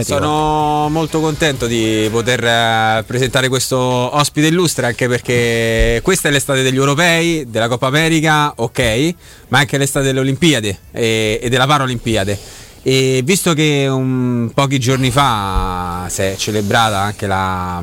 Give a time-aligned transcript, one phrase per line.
[0.00, 6.62] Sono molto contento di poter eh, presentare questo ospite illustre anche perché questa è l'estate
[6.62, 9.14] degli europei, della Coppa America, ok,
[9.48, 12.38] ma anche l'estate delle Olimpiadi e, e della Paralimpiade.
[12.82, 17.82] E visto che un, pochi giorni fa si è celebrata anche la,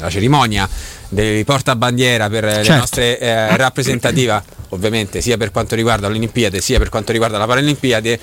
[0.00, 0.68] la cerimonia
[1.08, 2.70] dei portabandiera per certo.
[2.70, 7.38] le nostre eh, rappresentative, ovviamente sia per quanto riguarda le Olimpiadi sia per quanto riguarda
[7.38, 8.18] la Paralimpiade.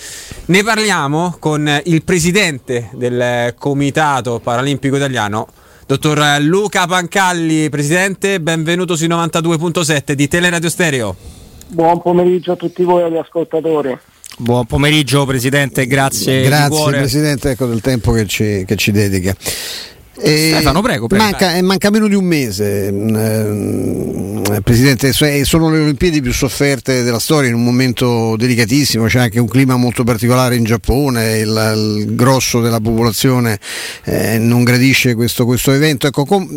[0.45, 5.47] Ne parliamo con il presidente del Comitato Paralimpico Italiano,
[5.85, 7.69] dottor Luca Pancalli.
[7.69, 11.15] Presidente, benvenuto sui 92.7 di Teleradio Stereo.
[11.67, 13.97] Buon pomeriggio a tutti voi agli ascoltatori.
[14.37, 16.43] Buon pomeriggio Presidente, grazie.
[16.43, 19.35] Grazie Presidente ecco, del tempo che ci, che ci dedica.
[20.17, 21.07] E Stefano, prego.
[21.07, 21.23] prego.
[21.23, 27.49] Manca, manca, meno di un mese, eh, Presidente, sono le Olimpiadi più sofferte della storia
[27.49, 32.61] in un momento delicatissimo, c'è anche un clima molto particolare in Giappone, il, il grosso
[32.61, 33.59] della popolazione
[34.03, 36.07] eh, non gradisce questo, questo evento.
[36.07, 36.47] Ecco, com,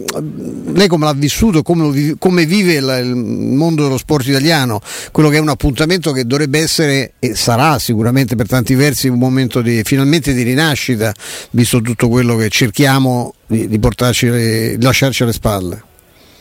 [0.73, 4.81] lei come l'ha vissuto, come, come vive il, il, mondo dello sport italiano,
[5.11, 9.19] quello che è un appuntamento che dovrebbe essere e sarà sicuramente per tanti versi un
[9.19, 11.13] momento di, finalmente di rinascita,
[11.51, 15.83] visto tutto quello che cerchiamo di, di, portarci le, lasciarci alle spalle?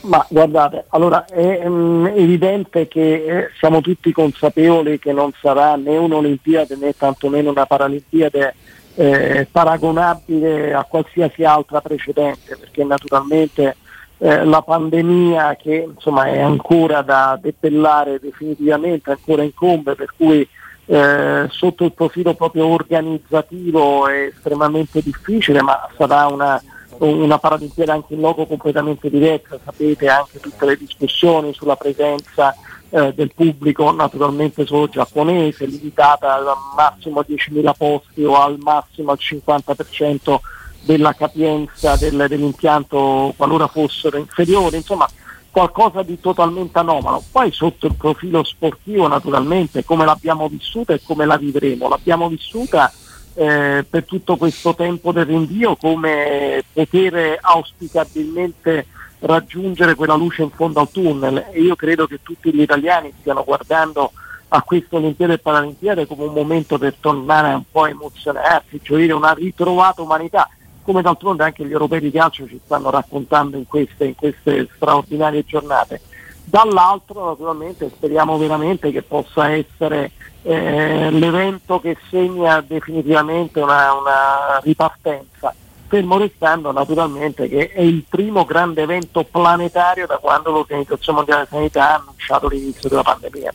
[0.01, 5.97] Ma guardate, allora è um, evidente che eh, siamo tutti consapevoli che non sarà né
[5.97, 8.53] un'Olimpiade né tantomeno una Paralimpiade
[8.95, 13.75] eh, paragonabile a qualsiasi altra precedente, perché naturalmente
[14.19, 20.47] eh, la pandemia che insomma, è ancora da depellare definitivamente, ancora incombe, per cui
[20.85, 26.61] eh, sotto il profilo proprio organizzativo è estremamente difficile, ma sarà una
[26.99, 32.55] una Paralimpiade anche in loco completamente diversa, sapete anche tutte le discussioni sulla presenza
[32.89, 36.45] eh, del pubblico naturalmente solo giapponese, limitata al
[36.75, 40.37] massimo a 10.000 posti o al massimo al 50%
[40.81, 45.07] della capienza del, dell'impianto qualora fossero inferiori, insomma
[45.51, 47.23] qualcosa di totalmente anomalo.
[47.31, 51.87] Poi sotto il profilo sportivo naturalmente come l'abbiamo vissuta e come la vivremo.
[51.89, 52.91] L'abbiamo vissuta
[53.37, 58.87] eh, per tutto questo tempo del rinvio come poter auspicabilmente
[59.19, 63.43] raggiungere quella luce in fondo al tunnel e io credo che tutti gli italiani stiano
[63.43, 64.11] guardando
[64.47, 69.13] a queste Olimpiadi e Paralimpiadi come un momento per tornare un po' a emozionarsi, gioire
[69.13, 70.49] una ritrovata umanità,
[70.81, 75.43] come d'altronde anche gli europei di calcio ci stanno raccontando in queste, in queste straordinarie
[75.45, 76.01] giornate.
[76.49, 80.11] Dall'altro naturalmente speriamo veramente che possa essere
[80.43, 85.53] eh, l'evento che segna definitivamente una, una ripartenza,
[85.87, 91.57] fermo restando naturalmente che è il primo grande evento planetario da quando l'Organizzazione Mondiale della
[91.57, 93.53] Sanità ha annunciato l'inizio della pandemia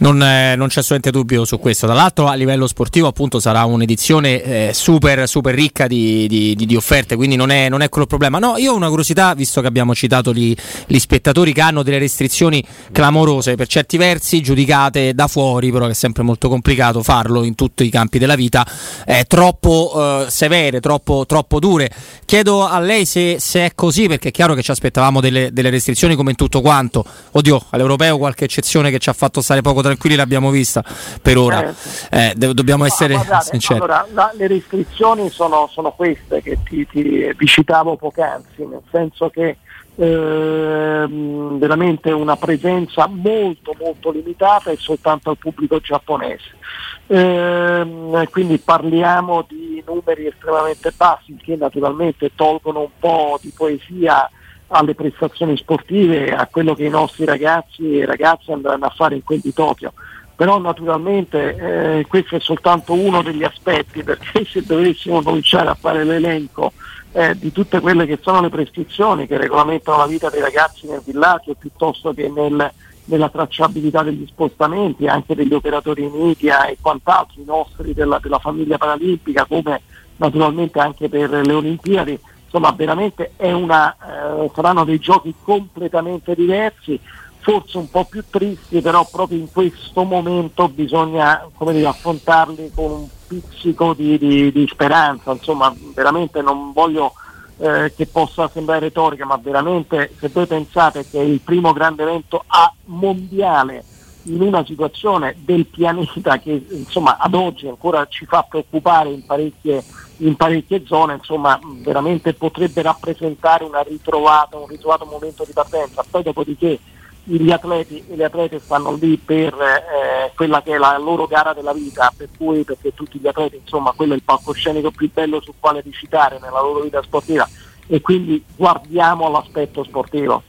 [0.00, 1.86] non, eh, non, c'è assolutamente dubbio su questo.
[1.86, 7.16] Dall'altro a livello sportivo appunto sarà un'edizione eh, super, super ricca di, di, di, offerte,
[7.16, 8.38] quindi non è, non è, quello il problema.
[8.38, 10.54] No, io ho una curiosità, visto che abbiamo citato gli,
[10.86, 15.92] gli, spettatori che hanno delle restrizioni clamorose, per certi versi giudicate da fuori, però che
[15.92, 18.66] è sempre molto complicato farlo in tutti i campi della vita,
[19.06, 21.90] eh, troppo severe, troppo, troppo, dure.
[22.24, 25.70] Chiedo a lei se, se, è così, perché è chiaro che ci aspettavamo delle, delle
[25.70, 27.04] restrizioni come in tutto quanto.
[27.32, 30.84] Oddio, all'europeo qualche eccezione che ci ha fatto stare poco tranquilli l'abbiamo vista
[31.20, 31.74] per ora.
[32.10, 33.80] Eh, do- dobbiamo essere guardate, sinceri.
[33.80, 39.30] Allora, la, le restrizioni sono, sono queste che ti, ti, vi citavo poc'anzi, nel senso
[39.30, 39.56] che
[39.96, 46.58] eh, veramente una presenza molto molto limitata e soltanto al pubblico giapponese.
[47.06, 54.30] Eh, quindi parliamo di numeri estremamente bassi che naturalmente tolgono un po' di poesia
[54.70, 59.24] alle prestazioni sportive, a quello che i nostri ragazzi e ragazze andranno a fare in
[59.24, 59.92] quel di Tokyo.
[60.36, 66.04] Però naturalmente eh, questo è soltanto uno degli aspetti, perché se dovessimo cominciare a fare
[66.04, 66.72] l'elenco
[67.12, 71.02] eh, di tutte quelle che sono le prescrizioni che regolamentano la vita dei ragazzi nel
[71.04, 72.72] villaggio piuttosto che nel,
[73.06, 78.78] nella tracciabilità degli spostamenti, anche degli operatori media e quant'altro, i nostri della, della famiglia
[78.78, 79.82] paralimpica, come
[80.16, 82.18] naturalmente anche per le Olimpiadi,
[82.50, 86.98] insomma veramente una, eh, saranno dei giochi completamente diversi,
[87.38, 93.08] forse un po' più tristi, però proprio in questo momento bisogna dire, affrontarli con un
[93.28, 97.12] pizzico di, di, di, speranza, insomma veramente non voglio
[97.58, 102.02] eh, che possa sembrare retorica, ma veramente se voi pensate che è il primo grande
[102.02, 103.84] evento a mondiale
[104.24, 109.82] in una situazione del pianeta che insomma ad oggi ancora ci fa preoccupare in parecchie
[110.20, 116.04] in parecchie zone, insomma veramente potrebbe rappresentare ritrovata, un ritrovato momento di partenza.
[116.08, 116.78] Poi dopodiché
[117.24, 121.72] gli atleti, gli atleti stanno lì per eh, quella che è la loro gara della
[121.72, 125.54] vita, per cui perché tutti gli atleti, insomma, quello è il palcoscenico più bello sul
[125.58, 127.48] quale recitare nella loro vita sportiva
[127.86, 130.42] e quindi guardiamo l'aspetto sportivo.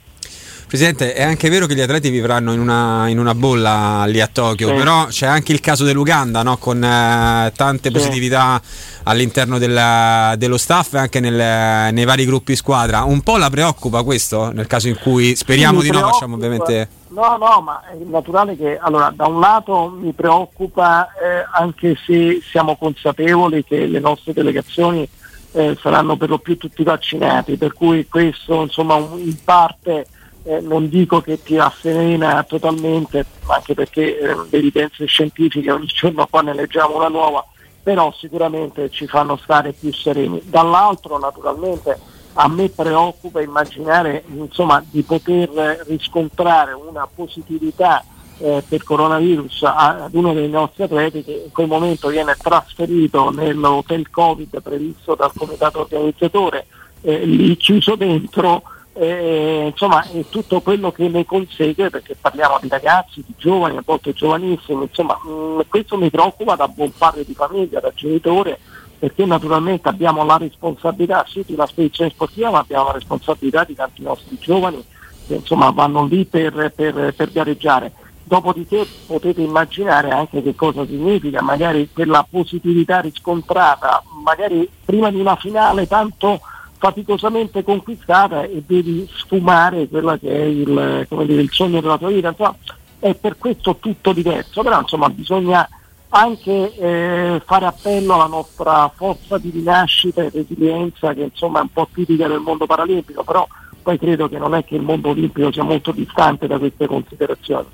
[0.72, 4.26] Presidente, è anche vero che gli atleti vivranno in una, in una bolla lì a
[4.26, 4.74] Tokyo, sì.
[4.74, 6.56] però c'è anche il caso dell'Uganda no?
[6.56, 7.94] con eh, tante sì.
[7.94, 8.58] positività
[9.02, 13.02] all'interno del, dello staff e anche nel, nei vari gruppi squadra.
[13.02, 16.88] Un po' la preoccupa questo nel caso in cui speriamo sì, di no, facciamo ovviamente...
[17.08, 22.40] No, no, ma è naturale che allora da un lato mi preoccupa eh, anche se
[22.50, 25.06] siamo consapevoli che le nostre delegazioni
[25.52, 30.06] eh, saranno per lo più tutti vaccinati, per cui questo insomma in parte
[30.44, 36.42] eh, non dico che ti asserena totalmente, anche perché eh, evidenze scientifiche ogni giorno qua
[36.42, 37.44] ne leggiamo una nuova,
[37.82, 40.42] però sicuramente ci fanno stare più sereni.
[40.44, 41.98] Dall'altro naturalmente
[42.34, 48.02] a me preoccupa immaginare insomma, di poter riscontrare una positività
[48.38, 54.08] eh, per coronavirus ad uno dei nostri atleti che in quel momento viene trasferito nell'hotel
[54.10, 56.66] Covid previsto dal comitato organizzatore,
[57.02, 58.62] eh, lì chiuso dentro
[58.94, 63.82] eh, insomma è tutto quello che ne consegue perché parliamo di ragazzi, di giovani, a
[63.84, 68.58] volte giovanissimi, insomma mh, mm, questo mi preoccupa da buon padre di famiglia, da genitore
[68.98, 73.74] perché naturalmente abbiamo la responsabilità sì di una spedizione sportiva ma abbiamo la responsabilità di
[73.74, 74.84] tanti nostri giovani
[75.26, 77.92] che insomma vanno lì per, per, per gareggiare.
[78.24, 85.36] Dopodiché potete immaginare anche che cosa significa, magari quella positività riscontrata, magari prima di una
[85.36, 86.40] finale tanto
[86.82, 92.30] faticosamente conquistata e devi sfumare quello che è il, dire, il sogno della tua vita.
[92.30, 92.56] Insomma,
[92.98, 95.68] è per questo tutto diverso, però insomma bisogna
[96.08, 101.72] anche eh, fare appello alla nostra forza di rinascita e resilienza che insomma è un
[101.72, 103.46] po' tipica del mondo paralimpico, però
[103.82, 107.66] poi credo che non è che il mondo olimpico sia molto distante da queste considerazioni.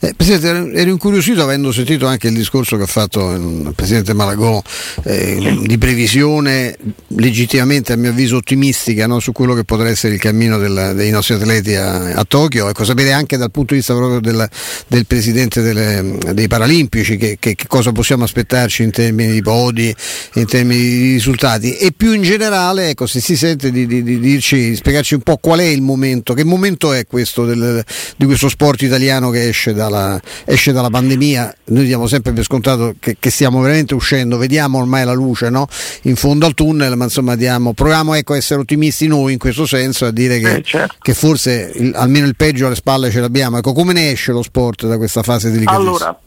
[0.00, 4.62] Eh, Presidente, ero incuriosito avendo sentito anche il discorso che ha fatto il Presidente Malagò
[5.04, 6.76] eh, di previsione
[7.08, 11.10] legittimamente a mio avviso ottimistica no, su quello che potrà essere il cammino del, dei
[11.10, 14.48] nostri atleti a, a, Tokyo, ecco, sapere anche dal punto di vista proprio del,
[14.86, 19.94] del Presidente delle, dei Paralimpici che, che, che, cosa possiamo aspettarci in termini di podi,
[20.34, 24.18] in termini di risultati e più in generale ecco, se si sente di, di, di
[24.18, 27.82] dirci, spiegarci un po' qual è il momento, che momento è questo del,
[28.18, 31.56] di questo sport italiano che esce dalla, esce dalla, pandemia?
[31.68, 35.66] Noi diamo sempre per scontato che, che, stiamo veramente uscendo, vediamo ormai la luce no?
[36.02, 39.64] in fondo al tunnel, ma insomma diamo, proviamo ecco, a essere ottimisti noi in questo
[39.64, 40.96] senso, a dire che, eh, certo.
[41.00, 43.56] che forse il, almeno il peggio alle spalle ce l'abbiamo.
[43.56, 45.88] Ecco, come ne esce lo sport da questa fase delicatissima?
[45.88, 46.20] Allora,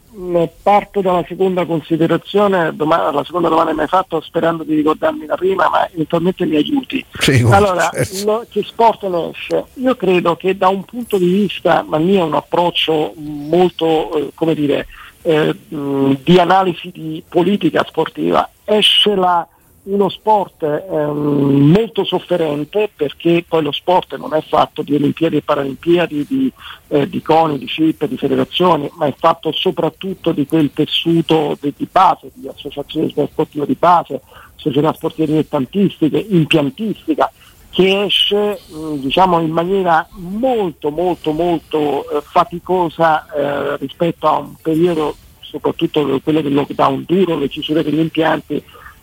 [0.62, 5.26] parto dalla seconda considerazione, domanda, la seconda domanda che mi hai fatto sperando di ricordarmi
[5.26, 7.04] la prima, ma eventualmente mi aiuti.
[7.18, 8.24] Sì, allora, certo.
[8.24, 9.64] lo, che sport ne esce?
[9.74, 14.30] Io credo che da un punto di vista, ma mio è un approccio molto, eh,
[14.34, 14.86] come dire,
[15.22, 19.46] eh, mh, di analisi di politica sportiva, esce la
[19.84, 25.42] uno sport ehm, molto sofferente perché poi lo sport non è fatto di Olimpiadi e
[25.42, 26.52] Paralimpiadi, di,
[26.88, 31.72] eh, di CONI, di CIP, di federazioni, ma è fatto soprattutto di quel tessuto di,
[31.76, 34.20] di base, di associazioni sportive di base,
[34.54, 37.32] società sportive dilettantistiche, impiantistica,
[37.70, 44.54] che esce mh, diciamo, in maniera molto molto molto eh, faticosa eh, rispetto a un
[44.62, 48.62] periodo, soprattutto quello del lockdown duro, le chiusure degli impianti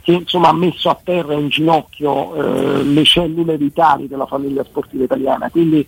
[0.09, 5.03] che insomma, ha messo a terra in ginocchio eh, le cellule vitali della famiglia sportiva
[5.03, 5.49] italiana.
[5.51, 5.85] Quindi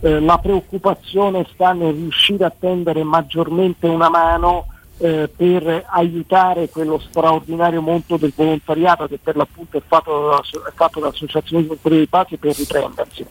[0.00, 4.66] eh, la preoccupazione sta nel riuscire a tendere maggiormente una mano
[4.98, 11.00] eh, per aiutare quello straordinario mondo del volontariato che per l'appunto è fatto, è fatto
[11.00, 13.26] da associazioni culturali di pace per riprendersi.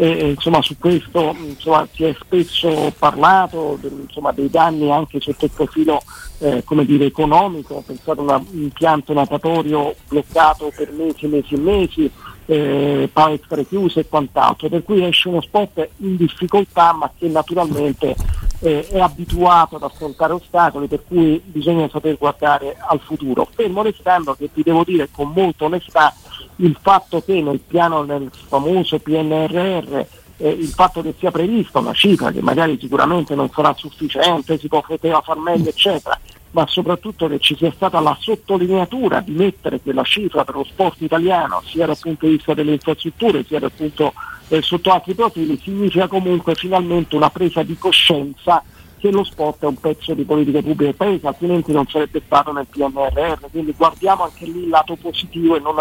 [0.00, 5.50] E, insomma, su questo insomma, si è spesso parlato insomma, dei danni anche sotto il
[5.50, 6.00] profilo
[6.38, 12.12] eh, dire, economico, pensate a un impianto natatorio bloccato per mesi e mesi e mesi,
[12.50, 18.16] eh, palestre chiuse e quant'altro, per cui esce uno sport in difficoltà ma che naturalmente
[18.60, 23.46] eh, è abituato ad affrontare ostacoli, per cui bisogna saper guardare al futuro.
[23.54, 26.14] Fermo restando che ti devo dire con molta onestà
[26.56, 30.04] il fatto che nel piano nel famoso PNRR
[30.38, 34.68] eh, il fatto che sia prevista una cifra che magari sicuramente non sarà sufficiente, si
[34.68, 36.18] poteva far meglio, eccetera,
[36.50, 41.00] ma soprattutto che ci sia stata la sottolineatura di mettere quella cifra per lo sport
[41.02, 44.12] italiano, sia dal punto di vista delle infrastrutture, sia dal punto
[44.48, 48.62] eh, sotto altri profili, significa comunque finalmente una presa di coscienza
[48.98, 52.52] che lo sport è un pezzo di politica pubblica del paese, altrimenti non sarebbe stato
[52.52, 53.46] nel PNRR.
[53.50, 55.76] Quindi guardiamo anche lì il lato positivo e non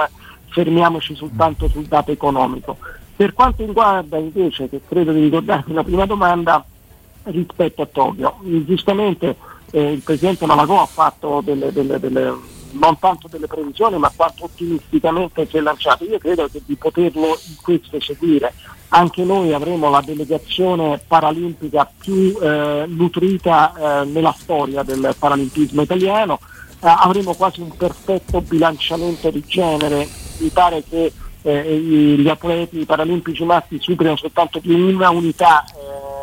[0.49, 2.77] fermiamoci soltanto sul dato economico.
[3.15, 6.63] Per quanto riguarda invece, che credo di ricordarmi la prima domanda,
[7.23, 8.35] rispetto a Tokyo.
[8.65, 9.35] Giustamente
[9.71, 12.33] eh, il Presidente Malagò ha fatto delle, delle, delle,
[12.71, 16.03] non tanto delle previsioni ma quanto ottimisticamente si è lanciato.
[16.05, 18.53] Io credo di poterlo in questo seguire.
[18.89, 26.39] Anche noi avremo la delegazione paralimpica più eh, nutrita eh, nella storia del paralimpismo italiano,
[26.79, 30.07] eh, avremo quasi un perfetto bilanciamento di genere,
[30.37, 36.16] mi pare che eh, gli atleti paralimpici maschi superino soltanto di una unità eh,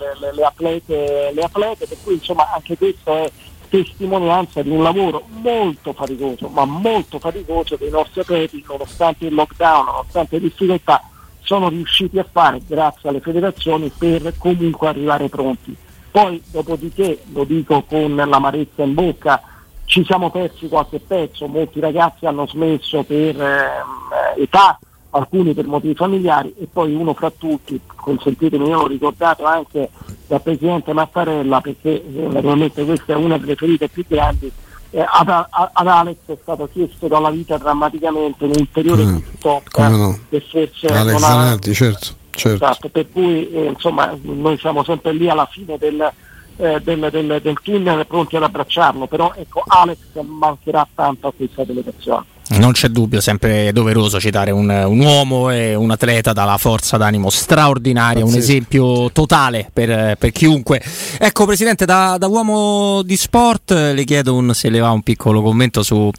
[0.00, 3.30] le, le, le, atlete, le atlete, per cui insomma anche questo è
[3.68, 9.84] testimonianza di un lavoro molto faticoso, ma molto faticoso dei nostri atleti, nonostante il lockdown,
[9.84, 11.02] nonostante le difficoltà,
[11.42, 15.76] sono riusciti a fare grazie alle federazioni per comunque arrivare pronti.
[16.10, 19.40] Poi dopodiché, lo dico con l'amarezza in bocca,
[19.84, 24.78] ci siamo persi qualche pezzo, molti ragazzi hanno smesso per eh, età,
[25.10, 29.90] alcuni per motivi familiari e poi uno fra tutti, consentitemi, io l'ho ricordato anche
[30.26, 34.50] dal Presidente Mattarella perché eh, naturalmente questa è una delle ferite più grandi,
[34.90, 40.18] eh, ad, ad, Alex è stato chiesto dalla vita drammaticamente un ulteriore mm, stop no.
[40.28, 42.64] che forse Alex non Zanardi, certo, certo.
[42.64, 46.12] Esatto, per cui eh, insomma noi siamo sempre lì alla fine del,
[46.56, 51.64] eh, del, del, del tunnel pronti ad abbracciarlo, però ecco Alex mancherà tanto a questa
[51.64, 52.38] delegazione.
[52.50, 57.30] Non c'è dubbio, sempre doveroso citare un, un, uomo e un atleta dalla forza d'animo
[57.30, 60.82] straordinaria, un esempio totale per, per chiunque.
[61.18, 65.42] Ecco Presidente, da, da, uomo di sport le chiedo un, se le va un piccolo
[65.42, 66.10] commento su,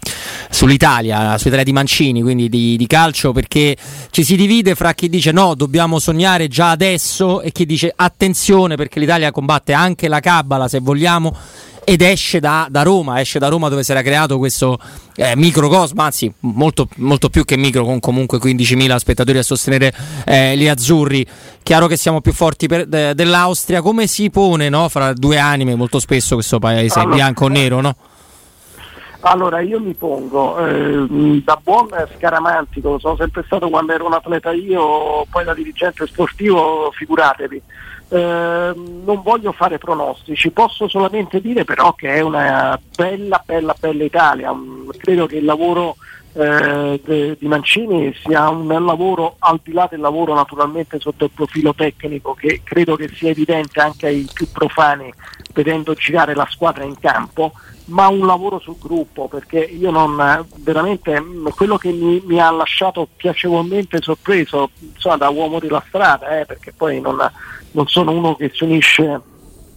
[0.50, 3.76] sull'Italia, sull'Italia di Mancini, quindi di, di calcio, perché
[4.10, 8.78] ci si divide fra chi dice no, dobbiamo sognare già adesso e chi dice attenzione
[8.78, 11.36] perché l'Italia combatte anche la cabala se vogliamo
[11.84, 14.78] ed esce da, da, Roma, esce da Roma dove si era creato questo
[15.16, 19.94] eh, microcosmo, anzi molto, molto, più che micro con comunque 15.000 spettatori a sostenere
[20.26, 21.26] eh, gli azzurri.
[21.64, 25.76] Chiaro che siamo più forti per, de, dell'Austria, come si pone no, fra due anime
[25.76, 27.82] molto spesso questo paese allora, bianco o nero?
[27.82, 27.96] No?
[29.22, 34.52] Allora io mi pongo eh, da buon scaramantico, sono sempre stato quando ero un atleta
[34.52, 37.62] io, poi da dirigente sportivo, figuratevi
[38.14, 44.04] eh, non voglio fare pronostici, posso solamente dire però che è una bella, bella, bella
[44.04, 44.54] Italia.
[44.54, 45.96] Mm, credo che il lavoro
[46.34, 51.32] eh, de, di Mancini sia un lavoro al di là del lavoro naturalmente sotto il
[51.34, 55.14] profilo tecnico che credo che sia evidente anche ai più profani
[55.54, 57.52] vedendo girare la squadra in campo
[57.92, 61.24] ma un lavoro sul gruppo perché io non veramente
[61.56, 66.74] quello che mi, mi ha lasciato piacevolmente sorpreso insomma, da uomo della strada eh, perché
[66.74, 67.18] poi non,
[67.72, 69.22] non sono uno che si unisce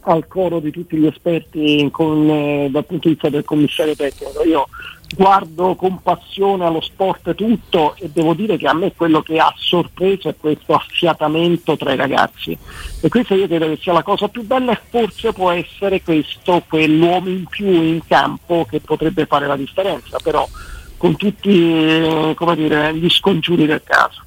[0.04, 4.42] al coro di tutti gli esperti con, eh, dal punto di vista del commissario tecnico.
[4.44, 4.66] Io
[5.14, 9.52] guardo con passione allo sport tutto e devo dire che a me quello che ha
[9.56, 12.56] sorpreso è questo affiatamento tra i ragazzi
[13.00, 16.64] e questa io credo che sia la cosa più bella e forse può essere questo
[16.68, 20.48] quell'uomo in più in campo che potrebbe fare la differenza, però
[20.96, 24.23] con tutti eh, dire, gli scongiuri del caso.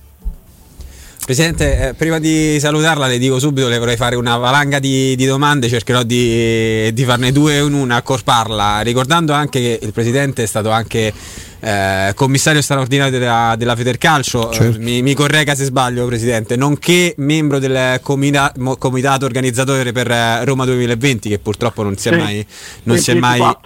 [1.27, 5.25] Presidente, eh, prima di salutarla le dico subito, le vorrei fare una valanga di, di
[5.25, 10.45] domande, cercherò di, di, farne due in una, accorparla, ricordando anche che il Presidente è
[10.45, 11.11] stato anche
[11.59, 14.79] eh, commissario straordinario della, della Federcalcio, certo.
[14.79, 20.63] mi, mi, corregga se sbaglio Presidente, nonché membro del comita, comitato organizzatore per eh, Roma
[20.63, 22.45] 2020 che purtroppo non si è mai...
[22.83, 23.57] Non si è mai eh,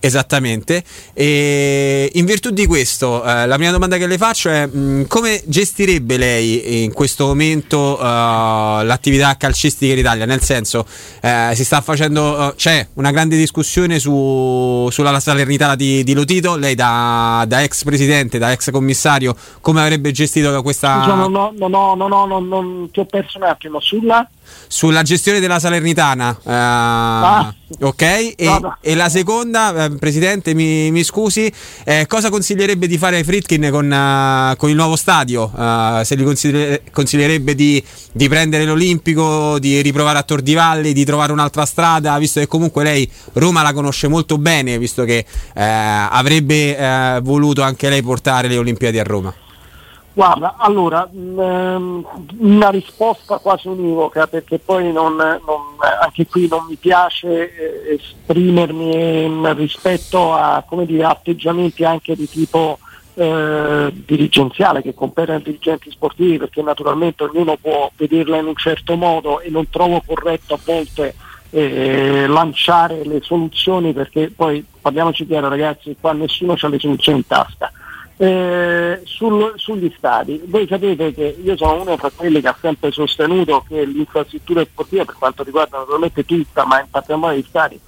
[0.00, 0.82] esattamente.
[1.14, 5.02] E in virtù di questo, eh, la prima domanda che le faccio è mh, mm,
[5.04, 8.02] come gestirebbe lei in questo momento uh,
[8.82, 10.24] l'attività calcistica in Italia?
[10.24, 10.86] Nel senso,
[11.20, 16.56] eh, si sta facendo, uh, c'è una grande discussione su, sulla salernità di, di, Lotito.
[16.56, 21.02] Lei, da, da, ex presidente, da ex commissario, come avrebbe gestito questa.
[21.02, 24.28] Scusa, no, no, no, no, no, no, non ti ho perso un attimo sulla
[24.66, 26.30] sulla gestione della Salernitana.
[26.30, 28.34] Uh, ah, ok, e,
[28.80, 31.52] e, la seconda, eh, Presidente, mi, mi scusi,
[31.84, 35.50] eh, cosa consiglierebbe di fare Fritkin con, uh, con il nuovo stadio?
[35.52, 40.92] Uh, se gli consigliere, consiglierebbe di, di, prendere l'Olimpico, di riprovare a Tor di Valle,
[40.92, 45.24] di trovare un'altra strada, visto che comunque lei Roma la conosce molto bene, visto che
[45.54, 49.34] avrebbe voluto anche lei portare le Olimpiadi a Roma?
[50.20, 52.04] Guarda, allora, ehm,
[52.40, 59.54] una risposta quasi univoca perché poi non, non, anche qui non mi piace eh, esprimermi
[59.54, 62.78] rispetto a dire, atteggiamenti anche di tipo
[63.14, 68.96] eh, dirigenziale che compete ai dirigenti sportivi perché naturalmente ognuno può vederla in un certo
[68.96, 71.14] modo e non trovo corretto a volte
[71.48, 77.26] eh, lanciare le soluzioni perché poi parliamoci chiaro ragazzi, qua nessuno ha le soluzioni in
[77.26, 77.72] tasca
[78.22, 82.90] Eh, sul, sugli stadi, voi sapete che io sono uno tra quelli che ha sempre
[82.90, 87.80] sostenuto che l'infrastruttura sportiva per quanto riguarda naturalmente tutta, ma in particolare gli stadi,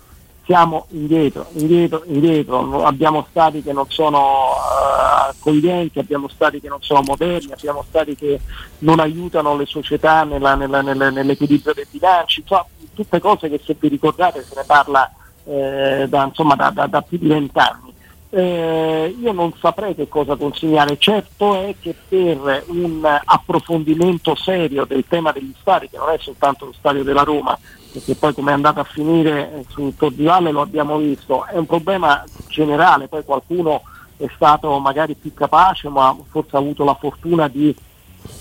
[0.46, 6.80] siamo indietro, indietro, indietro, abbiamo stati che non sono uh, accoglienti, abbiamo stati che non
[6.80, 8.40] sono moderni, abbiamo stati che
[8.78, 13.76] non aiutano le società nella, nella, nella, nell'equilibrio dei bilanci, insomma, tutte cose che se
[13.78, 15.12] vi ricordate se ne parla
[15.44, 17.91] eh, da, insomma, da, da, da più di vent'anni
[18.34, 25.04] eh, io non saprei che cosa consigliare, certo è che per un approfondimento serio del
[25.06, 27.58] tema degli stadi, che non è soltanto lo stadio della Roma,
[27.92, 31.58] perché poi come è andato a finire sul Tor di Valle lo abbiamo visto, è
[31.58, 33.82] un problema generale, poi qualcuno
[34.16, 37.74] è stato magari più capace, ma forse ha avuto la fortuna di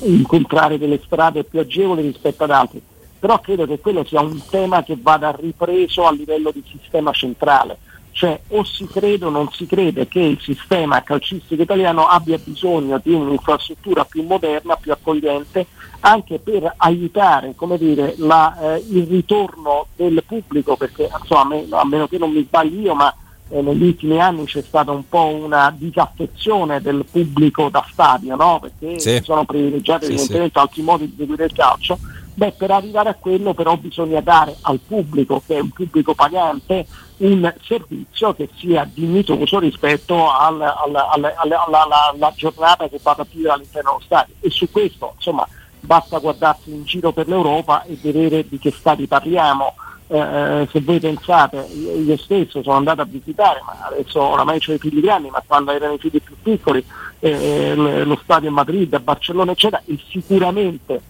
[0.03, 2.81] incontrare delle strade più agevoli rispetto ad altri,
[3.19, 7.77] però credo che quello sia un tema che vada ripreso a livello di sistema centrale
[8.11, 12.99] cioè o si crede o non si crede che il sistema calcistico italiano abbia bisogno
[13.03, 15.67] di un'infrastruttura più moderna, più accogliente,
[16.01, 21.85] anche per aiutare dire, la, eh, il ritorno del pubblico, perché insomma, a, me, a,
[21.85, 23.13] meno che non mi sbagli io, ma
[23.49, 28.59] eh, negli ultimi anni c'è stata un po' una disaffezione del pubblico da stadio, no?
[28.59, 29.21] perché sì.
[29.23, 30.59] sono privilegiati sì, evidentemente sì.
[30.59, 31.99] altri modi di seguire il calcio
[32.33, 36.85] Beh, per arrivare a quello però bisogna dare al pubblico, che è un pubblico pagante,
[37.17, 43.53] un servizio che sia dignitoso rispetto al, al, al, alla, giornata che va a vivere
[43.53, 44.33] all'interno dello stadio.
[44.39, 45.45] E su questo, insomma,
[45.81, 49.75] basta guardarsi in giro per l'Europa e vedere di che stati parliamo.
[50.07, 54.77] Eh, se voi pensate, io stesso sono andato a visitare, ma adesso oramai ho i
[54.77, 56.83] figli grandi, ma quando erano i figli più piccoli,
[57.19, 61.01] eh, lo stadio a Madrid, a Barcellona, eccetera, e sicuramente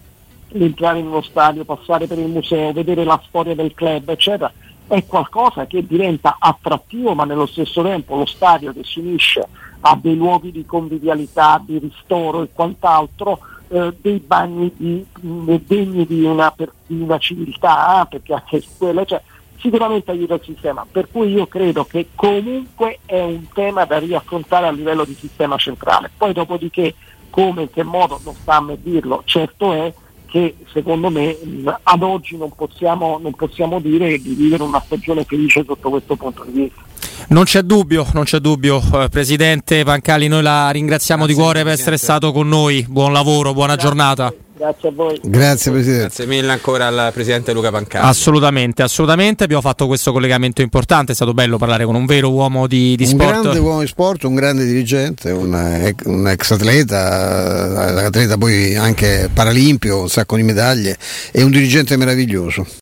[0.54, 4.52] entrare in uno stadio, passare per il museo, vedere la storia del club, eccetera,
[4.86, 9.46] è qualcosa che diventa attrattivo, ma nello stesso tempo lo stadio che si unisce
[9.80, 16.24] a dei luoghi di convivialità, di ristoro e quant'altro, eh, dei bagni di, degni di
[16.24, 16.52] una,
[16.86, 19.22] di una civiltà, perché anche quello, cioè,
[19.58, 24.66] sicuramente aiuta il sistema, per cui io credo che comunque è un tema da riaffrontare
[24.66, 26.10] a livello di sistema centrale.
[26.16, 26.94] Poi dopodiché
[27.30, 29.92] come, in che modo, non sta a me dirlo, certo è
[30.32, 31.36] che secondo me
[31.82, 36.42] ad oggi non possiamo, non possiamo dire di vivere una stagione felice sotto questo punto
[36.46, 36.80] di vista.
[37.28, 41.62] Non c'è dubbio, non c'è dubbio, eh, Presidente Pancali, noi la ringraziamo Grazie, di cuore
[41.64, 43.88] per essere stato con noi, buon lavoro, buona Grazie.
[43.90, 44.34] giornata.
[44.54, 45.18] Grazie a voi.
[45.22, 46.02] Grazie Presidente.
[46.02, 48.06] Grazie mille ancora al Presidente Luca Pancani.
[48.06, 49.44] Assolutamente, assolutamente.
[49.44, 51.12] Abbiamo fatto questo collegamento importante.
[51.12, 53.34] È stato bello parlare con un vero uomo di, di un sport.
[53.36, 59.30] Un grande uomo di sport, un grande dirigente, un, un ex atleta, atleta poi anche
[59.32, 60.98] paralimpico, un sacco di medaglie
[61.30, 62.66] e un dirigente meraviglioso.